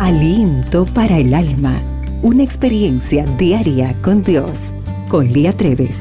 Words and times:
Aliento 0.00 0.86
para 0.86 1.18
el 1.18 1.32
alma. 1.32 1.80
Una 2.20 2.42
experiencia 2.42 3.24
diaria 3.38 3.96
con 4.02 4.24
Dios. 4.24 4.58
Con 5.08 5.32
Lía 5.32 5.52
Treves. 5.52 5.96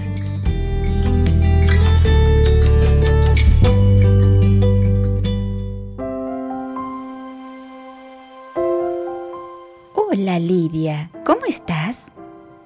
Hola 9.93 10.39
Lidia, 10.39 11.11
¿cómo 11.23 11.45
estás? 11.47 11.99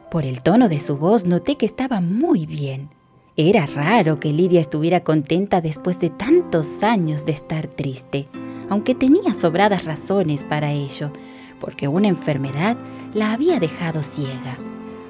Por 0.09 0.25
el 0.25 0.41
tono 0.41 0.69
de 0.69 0.79
su 0.79 0.97
voz 0.97 1.25
noté 1.25 1.57
que 1.57 1.65
estaba 1.65 1.99
muy 1.99 2.45
bien. 2.45 2.89
Era 3.35 3.65
raro 3.65 4.17
que 4.17 4.31
Lidia 4.31 4.61
estuviera 4.61 5.03
contenta 5.03 5.59
después 5.59 5.99
de 5.99 6.09
tantos 6.09 6.83
años 6.83 7.25
de 7.25 7.33
estar 7.33 7.67
triste 7.67 8.29
aunque 8.69 8.95
tenía 8.95 9.33
sobradas 9.33 9.85
razones 9.85 10.43
para 10.43 10.71
ello, 10.71 11.11
porque 11.59 11.87
una 11.87 12.07
enfermedad 12.07 12.77
la 13.13 13.33
había 13.33 13.59
dejado 13.59 14.03
ciega. 14.03 14.57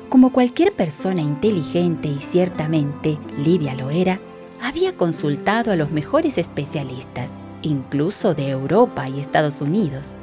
Como 0.10 0.32
cualquier 0.32 0.74
persona 0.74 1.22
inteligente 1.22 2.08
y 2.08 2.20
ciertamente 2.20 3.20
Lidia 3.38 3.74
lo 3.74 3.90
era, 3.90 4.20
había 4.62 4.96
consultado 4.96 5.72
a 5.72 5.76
los 5.76 5.92
mejores 5.92 6.38
especialistas, 6.38 7.32
incluso 7.62 8.34
de 8.34 8.50
Europa 8.50 9.10
y 9.10 9.20
Estados 9.20 9.62
Unidos. 9.62 10.16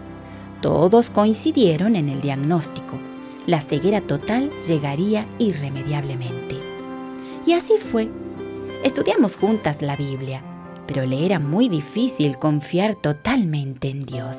Todos 0.60 1.10
coincidieron 1.10 1.96
en 1.96 2.09
el 2.09 2.20
diagnóstico. 2.20 2.98
La 3.46 3.60
ceguera 3.60 4.01
total 4.01 4.51
llegaría 4.66 5.26
irremediablemente. 5.38 6.56
Y 7.46 7.52
así 7.52 7.74
fue. 7.78 8.10
Estudiamos 8.82 9.37
juntas 9.37 9.82
la 9.82 9.96
Biblia 9.96 10.42
pero 10.87 11.05
le 11.06 11.24
era 11.24 11.38
muy 11.38 11.69
difícil 11.69 12.38
confiar 12.38 12.95
totalmente 12.95 13.88
en 13.88 14.05
Dios. 14.05 14.37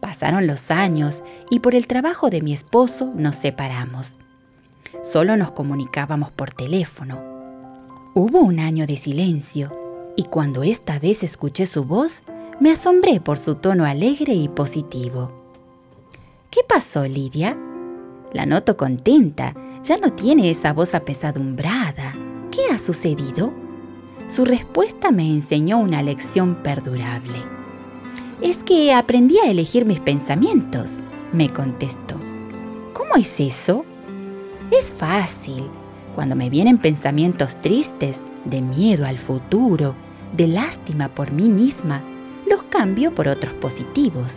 Pasaron 0.00 0.46
los 0.46 0.70
años 0.70 1.22
y 1.50 1.60
por 1.60 1.74
el 1.74 1.86
trabajo 1.86 2.30
de 2.30 2.42
mi 2.42 2.52
esposo 2.52 3.12
nos 3.14 3.36
separamos. 3.36 4.12
Solo 5.02 5.36
nos 5.36 5.52
comunicábamos 5.52 6.30
por 6.30 6.52
teléfono. 6.52 7.18
Hubo 8.14 8.40
un 8.40 8.60
año 8.60 8.86
de 8.86 8.96
silencio 8.96 9.72
y 10.16 10.24
cuando 10.24 10.62
esta 10.62 10.98
vez 10.98 11.22
escuché 11.22 11.66
su 11.66 11.84
voz, 11.84 12.22
me 12.60 12.70
asombré 12.70 13.20
por 13.20 13.38
su 13.38 13.56
tono 13.56 13.84
alegre 13.84 14.32
y 14.32 14.48
positivo. 14.48 15.32
¿Qué 16.50 16.62
pasó, 16.66 17.04
Lidia? 17.04 17.56
La 18.32 18.46
noto 18.46 18.76
contenta, 18.76 19.54
ya 19.82 19.98
no 19.98 20.12
tiene 20.12 20.50
esa 20.50 20.72
voz 20.72 20.94
apesadumbrada. 20.94 22.14
¿Qué 22.50 22.72
ha 22.72 22.78
sucedido? 22.78 23.65
Su 24.28 24.44
respuesta 24.44 25.10
me 25.10 25.26
enseñó 25.26 25.78
una 25.78 26.02
lección 26.02 26.56
perdurable. 26.56 27.44
Es 28.42 28.62
que 28.62 28.92
aprendí 28.92 29.38
a 29.38 29.50
elegir 29.50 29.84
mis 29.84 30.00
pensamientos, 30.00 30.98
me 31.32 31.48
contestó. 31.50 32.16
¿Cómo 32.92 33.14
es 33.16 33.40
eso? 33.40 33.84
Es 34.70 34.92
fácil. 34.92 35.64
Cuando 36.14 36.34
me 36.34 36.50
vienen 36.50 36.78
pensamientos 36.78 37.56
tristes, 37.60 38.20
de 38.44 38.62
miedo 38.62 39.06
al 39.06 39.18
futuro, 39.18 39.94
de 40.36 40.48
lástima 40.48 41.08
por 41.08 41.30
mí 41.30 41.48
misma, 41.48 42.02
los 42.48 42.62
cambio 42.64 43.14
por 43.14 43.28
otros 43.28 43.54
positivos. 43.54 44.34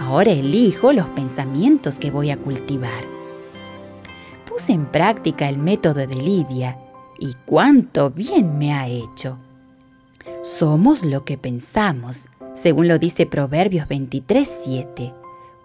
Ahora 0.00 0.30
elijo 0.30 0.92
los 0.92 1.06
pensamientos 1.08 1.98
que 1.98 2.10
voy 2.10 2.30
a 2.30 2.36
cultivar. 2.36 3.04
Puse 4.46 4.72
en 4.72 4.86
práctica 4.86 5.48
el 5.48 5.58
método 5.58 6.06
de 6.06 6.14
Lidia 6.14 6.78
y 7.18 7.34
cuánto 7.46 8.10
bien 8.10 8.58
me 8.58 8.72
ha 8.72 8.88
hecho. 8.88 9.38
Somos 10.42 11.04
lo 11.04 11.24
que 11.24 11.36
pensamos, 11.36 12.26
según 12.54 12.88
lo 12.88 12.98
dice 12.98 13.26
Proverbios 13.26 13.88
23:7, 13.88 15.14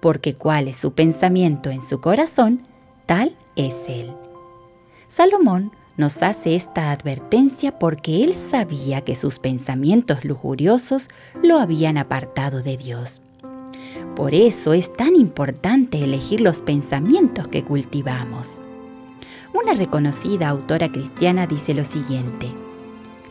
porque 0.02 0.36
cuál 0.36 0.68
es 0.68 0.76
su 0.76 0.94
pensamiento 0.94 1.70
en 1.70 1.82
su 1.82 2.02
corazón, 2.02 2.64
tal 3.06 3.36
es 3.56 3.76
él. 3.88 4.14
Salomón 5.08 5.72
nos 5.96 6.24
hace 6.24 6.56
esta 6.56 6.92
advertencia 6.92 7.78
porque 7.78 8.24
él 8.24 8.36
sabía 8.36 9.02
que 9.02 9.16
sus 9.16 9.38
pensamientos 9.38 10.26
lujuriosos 10.26 11.08
lo 11.44 11.60
habían 11.60 11.98
apartado 11.98 12.64
de 12.64 12.78
Dios. 12.78 13.22
Por 14.16 14.34
eso 14.34 14.74
es 14.74 14.92
tan 14.94 15.16
importante 15.16 16.04
elegir 16.04 16.42
los 16.42 16.62
pensamientos 16.62 17.48
que 17.48 17.64
cultivamos. 17.64 18.62
Una 19.54 19.74
reconocida 19.74 20.50
autora 20.50 20.92
cristiana 20.92 21.46
dice 21.46 21.76
lo 21.76 21.86
siguiente, 21.86 22.48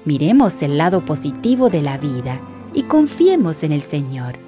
miremos 0.05 0.63
el 0.63 0.79
lado 0.79 1.05
positivo 1.05 1.69
de 1.69 1.83
la 1.83 1.99
vida 1.99 2.41
y 2.73 2.85
confiemos 2.85 3.65
en 3.65 3.73
el 3.73 3.83
Señor. 3.83 4.39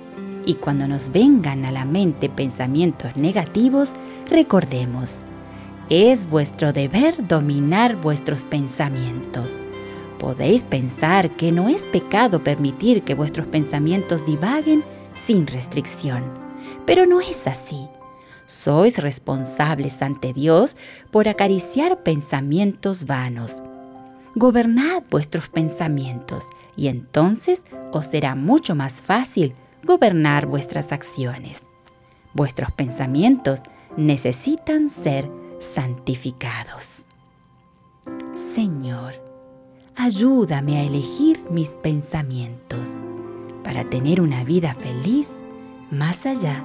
Y 0.46 0.54
cuando 0.54 0.86
nos 0.86 1.10
vengan 1.10 1.64
a 1.64 1.72
la 1.72 1.84
mente 1.84 2.28
pensamientos 2.28 3.16
negativos, 3.16 3.90
recordemos, 4.30 5.16
es 5.90 6.30
vuestro 6.30 6.72
deber 6.72 7.26
dominar 7.26 7.96
vuestros 7.96 8.44
pensamientos. 8.44 9.60
Podéis 10.20 10.62
pensar 10.62 11.30
que 11.30 11.50
no 11.50 11.68
es 11.68 11.82
pecado 11.84 12.44
permitir 12.44 13.02
que 13.02 13.14
vuestros 13.14 13.48
pensamientos 13.48 14.24
divaguen 14.24 14.84
sin 15.14 15.48
restricción, 15.48 16.22
pero 16.86 17.04
no 17.04 17.20
es 17.20 17.48
así. 17.48 17.88
Sois 18.46 18.98
responsables 18.98 20.02
ante 20.02 20.32
Dios 20.32 20.76
por 21.10 21.28
acariciar 21.28 22.02
pensamientos 22.02 23.06
vanos. 23.06 23.62
Gobernad 24.34 25.02
vuestros 25.10 25.48
pensamientos 25.48 26.48
y 26.76 26.88
entonces 26.88 27.64
os 27.92 28.06
será 28.06 28.34
mucho 28.34 28.74
más 28.74 29.00
fácil 29.00 29.54
gobernar 29.82 30.46
vuestras 30.46 30.92
acciones. 30.92 31.62
Vuestros 32.32 32.72
pensamientos 32.72 33.62
necesitan 33.96 34.90
ser 34.90 35.30
santificados. 35.60 37.06
Señor, 38.34 39.14
ayúdame 39.94 40.78
a 40.78 40.82
elegir 40.82 41.44
mis 41.50 41.70
pensamientos 41.70 42.90
para 43.62 43.84
tener 43.88 44.20
una 44.20 44.44
vida 44.44 44.74
feliz 44.74 45.28
más 45.90 46.26
allá 46.26 46.64